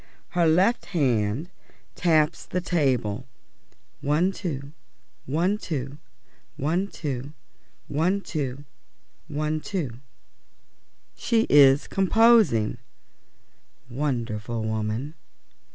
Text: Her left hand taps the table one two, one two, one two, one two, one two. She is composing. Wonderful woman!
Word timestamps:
Her 0.29 0.47
left 0.47 0.85
hand 0.97 1.51
taps 1.93 2.47
the 2.47 2.59
table 2.59 3.27
one 3.99 4.31
two, 4.31 4.71
one 5.27 5.59
two, 5.59 5.99
one 6.57 6.87
two, 6.87 7.33
one 7.87 8.19
two, 8.21 8.65
one 9.27 9.61
two. 9.61 9.99
She 11.15 11.45
is 11.51 11.87
composing. 11.87 12.79
Wonderful 13.91 14.63
woman! 14.63 15.13